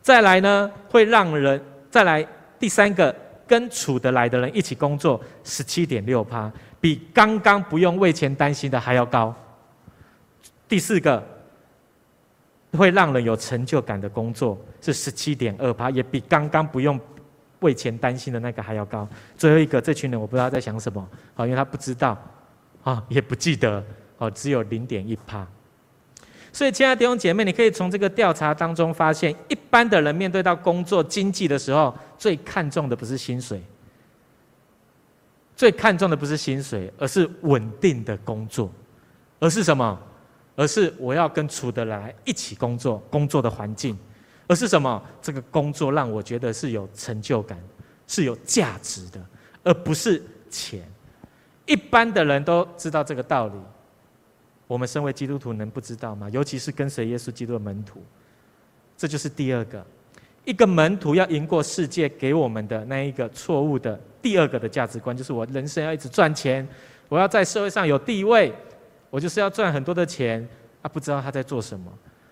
[0.00, 2.26] 再来呢，会让人再来
[2.58, 3.14] 第三个，
[3.46, 9.32] 跟处得来的人一起工作，十七点六趴，比刚刚不用为钱担心的还要高。
[10.68, 11.24] 第四个，
[12.72, 16.98] 会让人有成就感的工作是十七点二趴，也比刚刚不用。
[17.62, 19.08] 为钱担心的那个还要高。
[19.36, 22.16] 最后一个，这群人我不知道在想什么，好，因为他不知道，
[22.84, 23.82] 啊，也不记得，
[24.18, 25.46] 哦，只有零点一趴。
[26.52, 33.62] 所以，亲爱的弟兄姐妹，你可以从这个调查当中发现，一般的人面对到工作经济的时候，最看重的不是薪水，
[35.56, 38.70] 最看重的不是薪水，而是稳定的工作，
[39.40, 39.98] 而是什么？
[40.54, 43.98] 而是我要跟处得来一起工作，工作的环境。
[44.48, 45.02] 而是什么？
[45.22, 47.58] 这个工作让我觉得是有成就感，
[48.06, 49.24] 是有价值的，
[49.62, 50.82] 而不是钱。
[51.64, 53.54] 一般的人都知道这个道理，
[54.66, 56.28] 我们身为基督徒能不知道吗？
[56.30, 58.02] 尤其是跟随耶稣基督的门徒，
[58.96, 59.86] 这就是第二个，
[60.44, 66.66] 一个门徒要赢过世界给我们的那一个错误的第二个的价值观，就是我人生要一直赚钱，
[67.08, 68.52] 我要在社会上有地位，
[69.08, 70.46] 我就是要赚很多的钱
[70.82, 70.88] 啊！
[70.88, 71.90] 不知道他在做什么。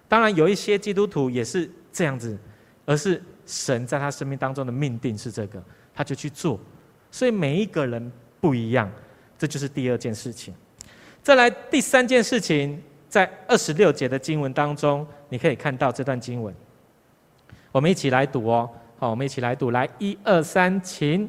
[0.08, 1.70] 当然，有一些基督徒也是。
[1.92, 2.38] 这样子，
[2.86, 5.62] 而是神在他生命当中的命定是这个，
[5.94, 6.58] 他就去做。
[7.10, 8.90] 所以每一个人不一样，
[9.38, 10.54] 这就是第二件事情。
[11.22, 16.54] 再来第三件事情，在二十六节的经文当中，你可以看到这段经文。
[17.72, 21.28] 我们一起来读哦，好，我们一起来读，来一二三，请。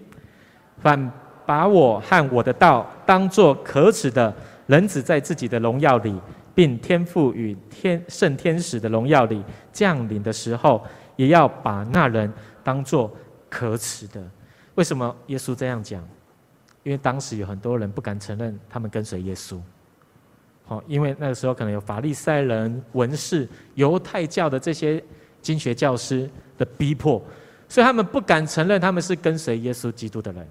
[0.78, 1.12] 反
[1.46, 4.34] 把我和我的道当作可耻的，
[4.66, 6.20] 人子在自己的荣耀里，
[6.62, 9.44] 并天父与天圣天使的荣耀里
[9.74, 12.32] 降临的时候，也要把那人
[12.64, 13.12] 当作
[13.50, 14.22] 可耻的。
[14.76, 16.08] 为什么耶稣这样讲？
[16.84, 19.60] 因为当时有很多人不敢承认他们跟随耶稣。
[20.68, 25.04] 好，因为那个时候可能有法利赛人、文士、犹太教的这些
[25.42, 27.20] 经学教师的逼迫，
[27.68, 30.48] 所以他们不敢承认他们是跟随耶稣基督的人。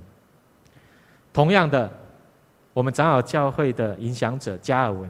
[1.33, 1.89] 同样的，
[2.73, 5.09] 我们长老教会的影响者加尔文，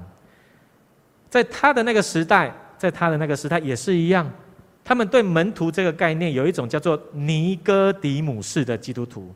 [1.31, 4.31] 在他的那个时代，在他的那个时代也是一样，
[4.85, 9.33] 他们对门徒这个概念有一种叫做尼哥底姆式的基督徒，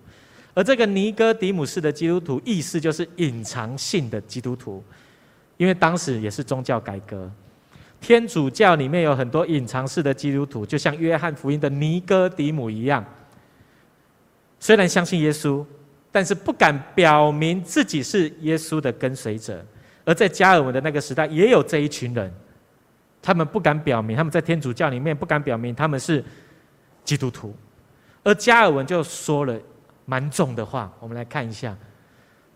[0.53, 4.85] 而这个尼哥底姆式的基督徒，意思就是隐藏性的基督徒，
[5.57, 7.31] 因为当时也是宗教改革，
[8.01, 13.05] 天主教里面有很多隐藏式的基督徒，就像约翰福音的尼哥底姆一样，
[14.59, 15.65] 虽然相信耶稣。
[16.17, 19.67] 但是不敢表明自己是耶稣的跟随者，
[20.05, 22.33] 而在加尔文的那个时代，也有这一群人，
[23.23, 26.25] 他们不敢表明，他们在天主教里面不敢表明他们是
[27.05, 27.55] 基督徒，
[28.23, 29.59] 而加尔文就说了
[30.05, 30.93] 蛮重的话。
[31.01, 31.77] 我们来看一下，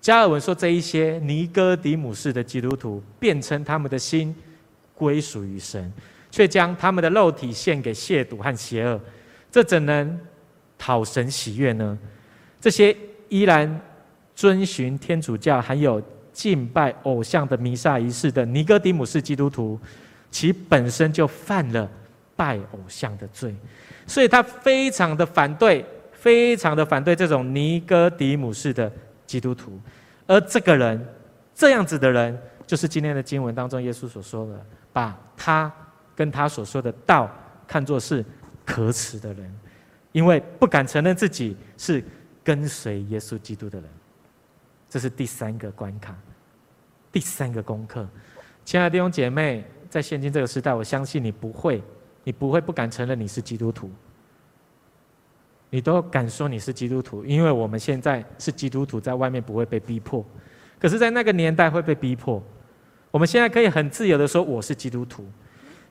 [0.01, 4.35] 加尔文说，这一些尼哥底姆式的基督徒，辩称他们的心
[4.95, 5.93] 归属于神，
[6.31, 9.01] 却将他们的肉体献给亵渎和邪恶，
[9.51, 10.21] 这怎能
[10.77, 11.99] 讨神喜悦呢？
[12.61, 12.97] 这些。
[13.31, 13.79] 依然
[14.35, 19.79] 遵循天主教，还有敬拜偶像的弥撒仪式的尼哥底母式基督徒，
[20.31, 21.89] 其本身就犯了
[22.37, 23.55] 拜偶像的罪，
[24.07, 28.91] 所以他非常的反对，非常的反对这种尼哥底姆式的
[29.27, 29.81] 基督徒。
[30.27, 31.07] 而这个人，
[31.55, 35.73] 这样子的人，就是今天的经文当中耶稣所说的，把他
[36.15, 37.31] 跟他所说的道
[37.67, 38.25] 看作是
[38.65, 39.53] 可耻的人，
[40.13, 42.05] 因为不敢承认自己是。
[42.45, 43.91] 跟随耶稣基督的人，
[44.89, 46.17] 这是第三个关卡，
[47.13, 48.07] 第三个功课。
[48.65, 51.83] 亲爱的弟兄姐妹，在现今这个时代，我相信你不会，
[52.25, 53.91] 你不会不敢承认你是基督徒，
[55.71, 60.25] 你都敢说你是基督徒，因为我们现在是基督徒，在外面不会被逼迫，
[60.79, 62.43] 可是，在那个年代会被逼迫。
[63.11, 65.27] 我们现在可以很自由的说我是基督徒，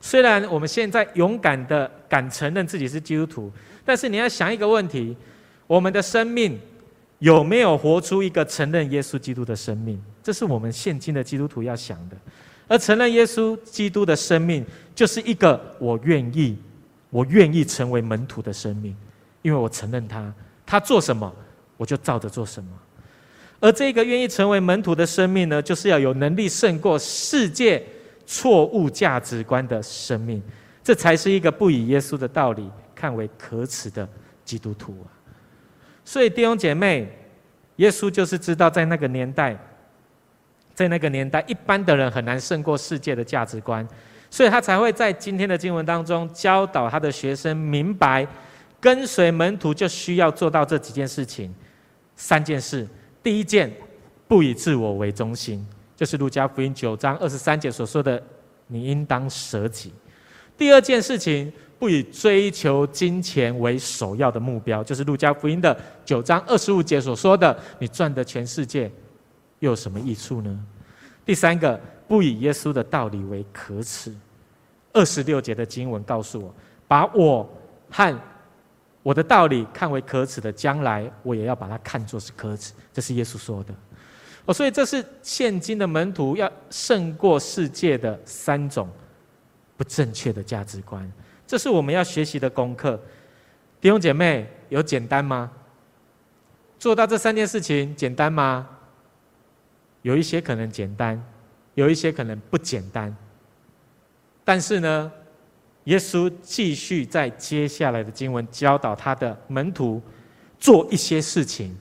[0.00, 3.52] 虽然我们现在勇敢的敢承认自己是基督徒，
[3.84, 5.16] 但是你要想一个问题。
[5.66, 6.58] 我们的生命
[7.18, 10.00] 有没有活出一个承认耶稣基督的生命？
[10.22, 12.16] 这是我们现今的基督徒要想的。
[12.68, 16.56] 而承认耶稣基督的生命，就是一个我愿意，
[17.10, 18.94] 我愿意成为门徒的生命，
[19.42, 20.32] 因为我承认他，
[20.66, 21.34] 他做什么，
[21.76, 22.70] 我就照着做什么。
[23.58, 27.84] 而这个愿意成为门徒的生命呢，就是要有能力胜过世界
[28.26, 30.40] 错误价值观的生命，
[30.84, 34.08] 这才是一个不以耶稣的道理看为可耻的
[34.44, 35.17] 基督徒啊。
[36.08, 37.06] 所以弟兄姐妹，
[37.76, 39.54] 耶稣就是知道在那个年代，
[40.72, 43.86] 在那个年代，一般的人很难胜过世界的价值观，
[44.30, 48.26] 所以他才会在今天的经文当中教导他的学生明白，
[48.80, 51.54] 跟随门徒就需要做到这几件事情，
[52.16, 52.88] 三件事。
[53.22, 53.70] 第一件，
[54.26, 55.62] 不以自我为中心，
[55.94, 58.22] 就是路加福音九章二十三节所说的，
[58.68, 59.92] 你应当舍己。
[60.56, 61.52] 第二件事情。
[61.78, 68.90] 不以追求金钱为首要的目标，就是路加福音的九章二十五节所说的：“你赚得全世界，
[69.60, 70.58] 又有什么益处呢？”
[71.24, 74.12] 第三个，不以耶稣的道理为可耻。
[74.92, 76.52] 二十六节的经文告诉我
[76.88, 77.48] ：“把我
[77.90, 78.20] 和
[79.02, 83.74] 我的道理看为可耻的，将来我也要把它看作是可耻。”这是耶稣说的。
[84.46, 88.88] 哦，所以这是现今的门徒要胜过世界的三种
[89.76, 91.08] 不正确的价值观。
[91.48, 93.00] 这是我们要学习的功课，
[93.80, 95.50] 弟兄姐妹，有简单吗？
[96.78, 98.68] 做到这三件事情简单吗？
[100.02, 101.20] 有一些可能简单，
[101.72, 103.16] 有一些可能不简单。
[104.44, 105.10] 但是呢，
[105.84, 110.02] 耶稣继续在接下来的经文教导他的门徒
[110.58, 111.74] 做一些事情，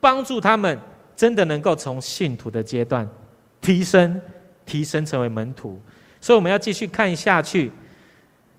[0.00, 0.78] 帮助他们
[1.14, 3.06] 真的能够从信徒的阶段
[3.60, 4.18] 提升，
[4.64, 5.78] 提升成为门徒。
[6.18, 7.70] 所以我们要继续看下去。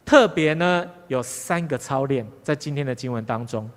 [0.08, 3.70] 特别呢，有三个操练在今天的经文当中。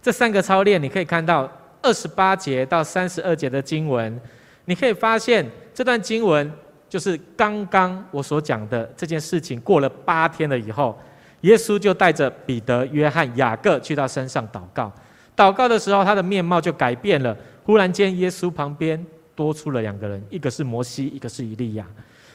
[0.00, 1.50] 这三个操练，你可以看到
[1.82, 4.20] 二十八节到三十二节的经文，
[4.66, 5.44] 你可以发现
[5.74, 6.48] 这段经文
[6.88, 10.96] 就是刚刚我所讲的这件事情过了八天了以后，
[11.40, 14.92] 耶稣就带着彼得、约翰、雅各去到山上祷告。
[15.36, 17.36] 祷告的时候，他的面貌就改变了。
[17.64, 21.84] 忽然间，耶稣旁边多出了两个人，一个是摩西，一个是以利亚。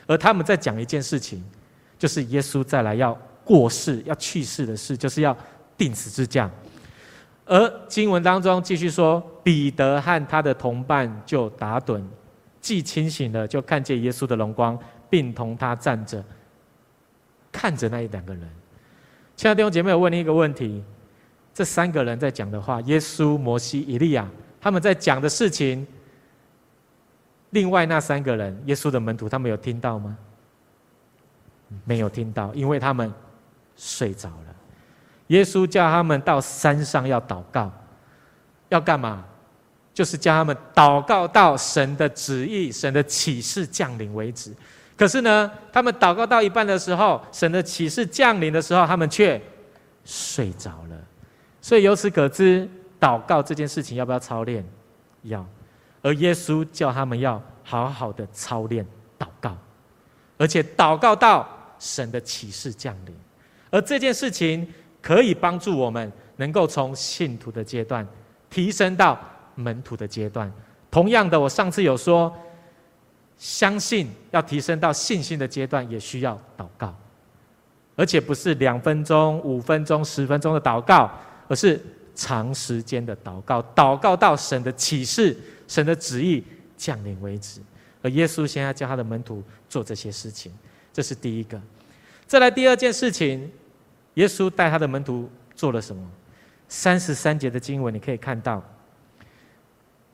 [0.06, 1.42] 而他们在讲一件事情，
[1.98, 5.36] 就是耶稣再来要过世、要去世的事，就是要
[5.78, 6.50] 钉死之架。
[7.46, 12.02] 而经文当中继续说，彼得和他的同伴就打盹，
[12.60, 14.78] 既清醒了，就看见耶稣的荣光，
[15.10, 16.22] 并同他站着，
[17.52, 18.50] 看着那一两个人。
[19.38, 20.84] 亲爱的弟兄姐妹，我问你一个问题：
[21.54, 24.30] 这三个人在讲的话，耶稣、摩西、以利亚，
[24.60, 25.88] 他们在讲的事情，
[27.52, 30.18] 另外那三个人，耶稣的门徒，他们有听到吗？
[31.86, 33.12] 没有听到，因为他们
[33.76, 34.56] 睡着了。
[35.28, 37.72] 耶稣叫他们到山上要祷告，
[38.70, 39.26] 要干嘛？
[39.94, 44.54] 就是叫他们祷告到神的旨意、神的启示降临为止。
[44.96, 49.42] 可是呢，他们祷告到一半的时候，神的启示降临的时候，他们却
[50.06, 50.96] 睡着了。
[51.60, 54.64] 所以由此可知，祷告这件事情要不要操练？
[55.24, 55.46] 要。
[56.04, 58.86] 而耶稣叫他们要好好的操练
[59.18, 59.58] 祷告，
[60.38, 63.16] 而且祷告到神的启示降临。
[63.70, 64.68] 而这件事情
[65.02, 68.08] 可以帮助我们能够从信徒的阶段
[68.50, 69.20] 提升到
[69.56, 70.52] 门徒的阶段。
[70.90, 72.36] 同样的，我上次有说。
[73.40, 76.92] 相信要提升到信心的阶段，也需要祷告，
[77.96, 81.08] 而且不是两分钟、五分钟、十分钟的祷告，
[81.48, 81.80] 而是
[82.16, 85.38] 长时间的祷告，祷告到神的启示、
[85.68, 86.44] 神的旨意
[86.76, 87.62] 降临为止。
[88.02, 90.52] 而耶稣现在教他的门徒做这些事情，
[90.98, 91.62] 这是第一个。
[92.26, 93.52] 再来第二件事情，
[94.16, 96.02] 耶稣带他的门徒做了什么？
[96.68, 98.64] 三十三节的经文你可以看到，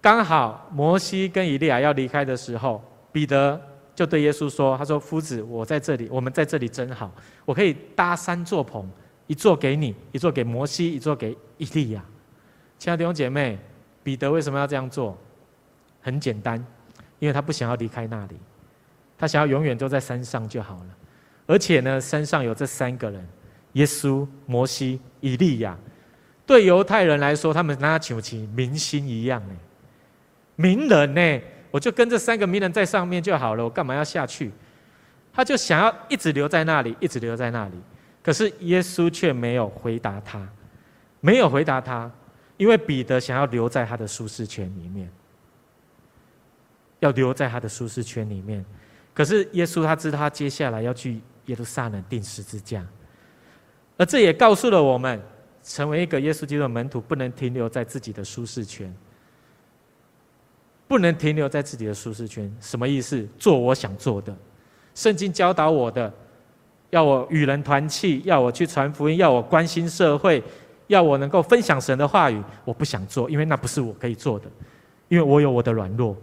[0.02, 2.84] 刚好摩西跟以利亚要离开的时候。
[3.14, 3.62] 彼得
[3.96, 7.10] 就对耶稣说：“他说，夫子，我在这里，我们在这里真好。
[7.46, 8.86] 我可以搭三座棚，
[9.28, 12.04] 一座给你，一座给摩西，一座给以利亚。
[12.78, 13.58] 亲爱的弟兄姐妹，
[14.04, 15.18] 彼得为什么要这样做？
[16.02, 16.58] 很简单，
[17.20, 18.36] 因为他不想要离开那里，
[19.18, 20.98] 他想要永远都在山上就好了。
[21.46, 23.28] 而且呢，山上有这三个人：
[23.74, 25.78] 耶稣、摩西、以利亚。
[26.46, 29.56] 对犹太人来说，他们拿求其明星一样呢，
[30.56, 31.42] 名人呢。”
[31.74, 34.52] 我就跟这三个名人在上面就好了，我干嘛要下去？
[35.34, 37.74] 他就想要一直留在那里，一直留在那里。
[38.22, 40.48] 可是耶稣却没有回答他，
[41.20, 42.12] 没有回答他，
[42.58, 45.12] 因为彼得想要留在他的舒适圈里面，
[47.00, 48.64] 要留在他的舒适圈里面。
[49.14, 52.86] 可是耶稣他知道他接下来要去耶路撒冷钉十字架，
[53.98, 55.22] 而这也告诉了我们，
[55.64, 58.94] 成为一个耶稣基督的门徒，不能停留在自己的舒适圈。
[60.86, 63.28] 不能停留在自己的舒适圈，什么意思？
[63.40, 64.36] 做我想做的。
[64.94, 66.14] 圣经教导我的，
[66.92, 70.44] 要我与人团契，要我去传福音，要我关心社会，
[70.88, 72.40] 要我能够分享神的话语。
[72.64, 74.46] 我不想做，因为那不是我可以做的，
[75.08, 76.16] 因为我有我的软弱。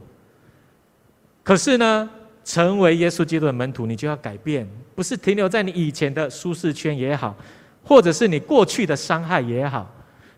[1.43, 2.09] 可是呢，
[2.51, 7.37] 成为耶稣基督的门徒，你就要改变，不是停留在你以前的舒适圈也好，
[7.85, 9.89] 或者是你过去的伤害也好，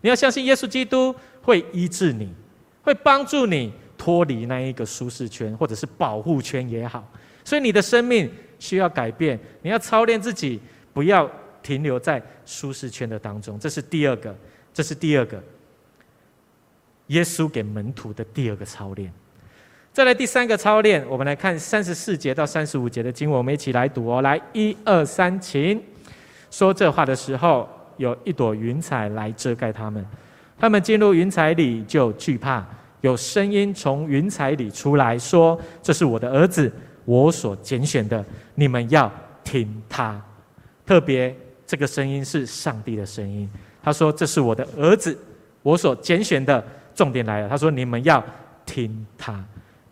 [0.01, 2.31] 你要相信耶稣基督会医治你，
[2.83, 3.73] 会帮助你。
[3.95, 7.09] 脱离那一个舒适圈，或者是保护圈也好，
[7.45, 9.39] 所以你的生命需要改变。
[9.61, 10.59] 你要操练自己，
[10.93, 11.29] 不要
[11.61, 13.57] 停留在舒适圈的当中。
[13.57, 14.35] 这是第二个，
[14.73, 15.41] 这是第二个。
[17.07, 19.13] 耶稣给门徒的第二个操练。
[19.93, 24.23] 再来第三个操练，我们来看三十四节到三十五节的经文，我们一起来读哦。
[24.23, 25.79] 来，一二三，请。
[26.49, 30.03] 说这话的时候，有一朵云彩来遮盖他们，
[30.57, 32.65] 他们进入云彩里就惧怕。
[33.01, 36.71] 有声音从云彩里出来说：“这是我的儿子，
[37.05, 38.25] 我所拣选的，
[38.55, 39.11] 你们要
[39.43, 40.19] 听他。”
[40.87, 41.35] 特别
[41.67, 43.47] 这个声音是上帝的声音。
[43.83, 45.15] 他说：“这是我的儿子，
[45.61, 48.23] 我所拣选的。”重点来了，他说：“你们要
[48.65, 49.43] 听他。”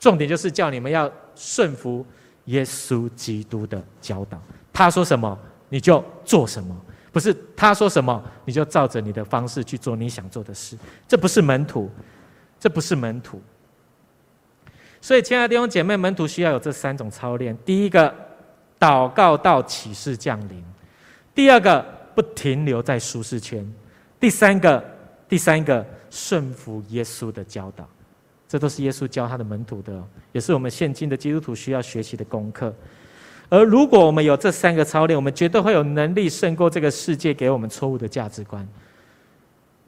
[0.02, 2.06] 重点就是叫你们要顺服
[2.46, 4.38] 耶稣基督的教导。
[4.74, 6.76] 他说什么，你就做什么，
[7.14, 10.78] 不是他说什么，你就照着你的方式去做你想做的事。
[11.08, 11.90] 这不是门徒。
[12.60, 13.42] 这不是门徒，
[15.02, 18.14] 所以亲爱的弟兄姐妹，门徒需要有这三种操练：第一个，
[18.80, 20.62] 祷告到启示降临；
[21.34, 23.66] 第二个，不停留在舒适圈；
[24.20, 24.86] 第三个，
[25.28, 27.90] 第三个，顺服耶稣的教导。
[28.52, 32.76] 这都是耶稣教他的门徒的，也是我们现今的基督徒需要学习的功课。
[33.48, 38.68] 而如果我们有这三个操练，我们绝对会有能力胜过这个世界给我们错误的价值观。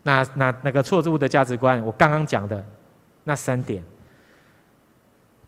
[0.04, 2.66] 那那那个错误的价值观，我刚刚讲的
[3.26, 3.84] 那三点，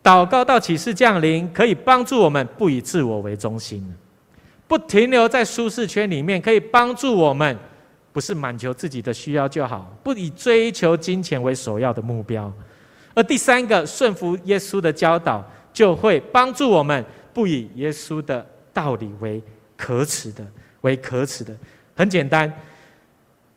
[0.02, 3.82] 祷告到启示降临，可以帮助我们不以自我为中心，
[4.68, 7.56] 不停留在舒适圈里面，可以帮助我们，
[8.12, 12.52] 不是满求自己的需要就好，不以追求金钱为首要的目标。
[13.16, 15.42] 而第三个，顺服耶稣的教导，
[15.72, 17.02] 就会帮助我们，
[17.32, 19.42] 不以耶稣的道理为
[19.74, 20.46] 可耻的，
[20.82, 21.56] 为可耻的。
[21.94, 22.52] 很简单，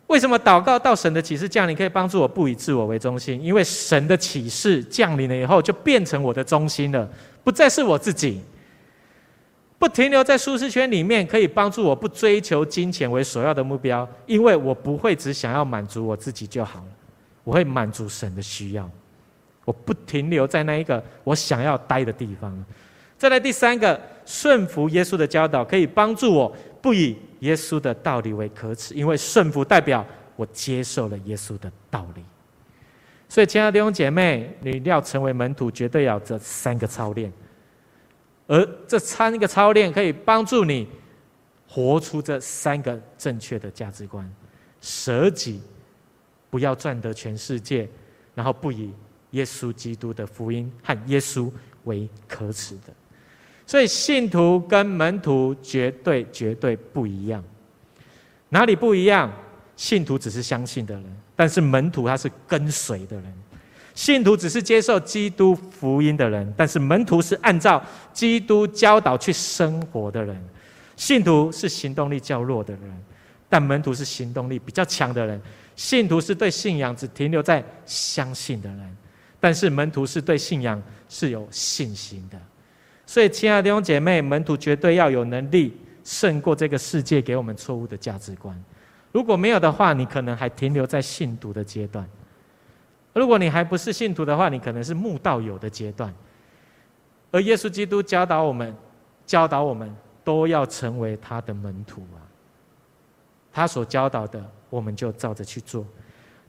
[0.08, 3.44] 为什么祷告到神的启示降临，可以帮助我不以自我为中心？
[3.44, 7.08] 因为神的启示降临了以后，就变成我的中心了，
[7.44, 8.42] 不再是我自己。
[9.78, 16.88] 不停留在舒适圈里面，可以帮助我不追求金钱为首要的目标，因为我不会只想要满足我自己就好了，
[17.44, 18.90] 我会满足神的需要。
[19.70, 22.66] 我不停留在那一个我想要待的地方。
[23.20, 26.52] 再来第三个，顺服耶稣的教导，可以帮助我
[26.82, 30.04] 不以耶稣的道理为可耻，因为顺服代表
[30.36, 32.24] 我接受了耶稣的道理。
[33.28, 37.32] 所以，亲爱的弟兄姐妹，你要成为门徒，绝对要这三个操练。
[38.48, 40.88] 而这三个操练可以帮助你
[41.68, 44.28] 活出这三个正确的价值观：
[44.82, 45.62] 舍己，
[46.50, 47.88] 不要赚得全世界，
[48.34, 48.92] 然后不以
[49.32, 51.52] 耶稣基督的福音和耶稣
[51.84, 52.94] 为可耻的。
[53.66, 57.44] 所以，信徒跟门徒绝对绝对不一样。
[58.50, 59.32] 哪里不一样？
[59.76, 63.34] 信徒只是相信的人，但是门徒他是跟随的人。
[63.94, 70.42] 信徒只是接受基督福音的人，但是门徒是按照基督教导去生活的人。
[70.96, 73.04] 信徒是行动力较弱的人，
[73.48, 75.42] 但门徒是行动力比较强的人。
[75.76, 78.98] 信徒是对信仰只停留在相信的人，
[79.40, 82.40] 但是门徒是对信仰是有信心的。
[83.06, 88.56] 所以，亲爱的弟兄姐妹，门徒绝对要有能力胜过这个世界给我们错误的价值观。
[89.12, 92.08] 如果没有的话，你可能还停留在信徒的阶段。
[93.14, 96.14] 如果你还不是信徒的话，你可能是慕道友的阶段。
[97.32, 98.76] 而耶稣基督教导我们，
[99.26, 102.22] 教导我们都要成为他的门徒啊。
[103.52, 105.84] 他所教导的，我们就照着去做，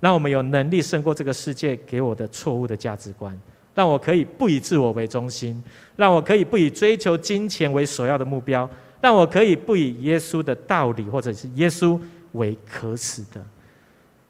[0.01, 3.39] 让我们有能力胜过这个世界给我的错误的价值观，
[3.75, 5.63] 让我可以不以自我为中心，
[5.95, 8.69] 让我可以不以追求金钱为首要的目标，
[9.01, 12.01] 让我可以不以耶稣的道理或者是耶稣
[12.33, 13.45] 为可耻的。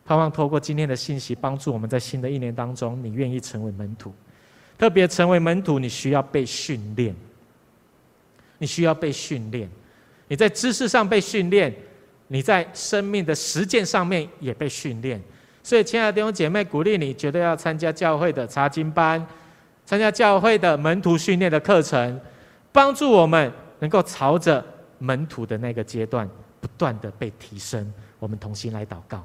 [0.04, 4.12] 盼望透过今天的信息，帮助我们在新的一年当中，你愿意成为门徒。
[4.76, 7.14] 特别成为门徒，你需要被训练。
[8.58, 9.70] 你需要被训练。
[10.26, 11.74] 你在知识上被训练，
[12.28, 15.20] 你在生命的实践上面也被训练。
[15.62, 19.24] 所以，亲爱的弟兄姐妹，鼓励你绝对要参加教会的查经班，
[19.84, 22.20] 参加教会的门徒训练的课程，
[22.72, 24.64] 帮助我们能够朝着
[24.98, 26.28] 门徒的那个阶段
[26.60, 27.92] 不断的被提升。
[28.18, 29.24] 我们同心来祷告。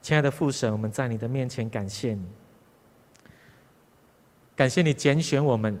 [0.00, 2.26] 亲爱的父神，我们在你的面前感谢你，
[4.56, 5.78] 感谢你拣选我们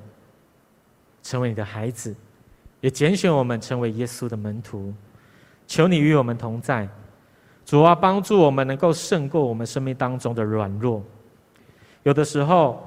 [1.22, 2.14] 成为你的孩子，
[2.80, 4.94] 也拣选我们成为耶稣的门徒。
[5.72, 6.86] 求你与我们同在，
[7.64, 11.02] 主啊，帮助我们能够胜过我们生命当中的软弱。
[12.02, 12.86] 有的时候，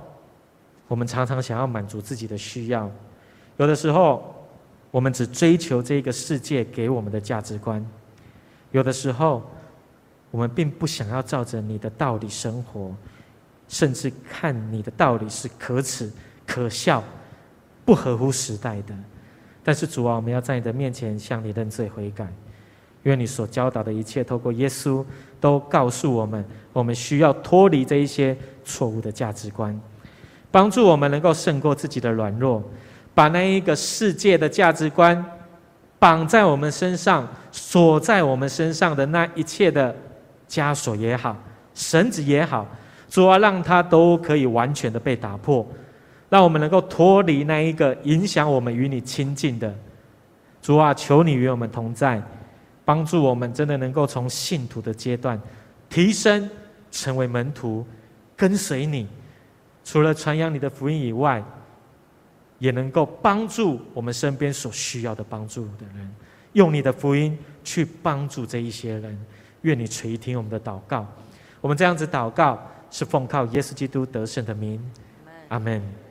[0.88, 2.88] 我们常常想要满足自己的需要；
[3.58, 4.36] 有的时候，
[4.92, 7.84] 我们只追求这个世界给我们的价值观；
[8.70, 9.42] 有的时候，
[10.30, 12.96] 我们并不想要照着你的道理生活，
[13.68, 16.12] 甚至看你的道理是可耻、
[16.46, 17.04] 可笑、
[17.84, 18.94] 不合乎时代的。
[19.64, 22.32] 但是主啊，我们要在你的面前向你认罪悔改，
[23.06, 25.06] 因为你所教导的一切，透过耶稣
[25.40, 26.44] 都告诉我们，
[26.74, 29.80] 我们需要脱离这一些错误的价值观，
[30.50, 32.64] 帮助我们能够胜过自己的软弱，
[33.14, 35.24] 把那一个世界的价值观
[36.00, 39.96] 绑在我们身上、锁在我们身上的那一切的。
[40.48, 41.36] 枷锁也好，
[41.74, 42.68] 绳子也好，
[43.10, 45.66] 主啊，让它都可以完全的被打破，
[46.30, 49.74] 让我们能够脱离那一个影响我们与你亲近的。
[50.62, 52.22] 主啊，求你与我们同在，
[52.86, 55.42] 帮助我们真的能够从信徒的阶段
[55.90, 56.50] 提升，
[56.92, 57.86] 成为门徒，
[58.38, 59.08] 跟随你。
[59.84, 61.44] 除了传扬你的福音以外，
[62.60, 66.16] 也能够帮助我们身边所需要的帮助的人，
[66.54, 69.20] 用你的福音去帮助这一些人。
[69.62, 71.06] 愿你垂听我们的祷告，
[71.60, 72.62] 我们这样子祷告
[72.92, 74.80] 是奉靠耶稣基督得胜的名，
[75.48, 76.05] 阿门。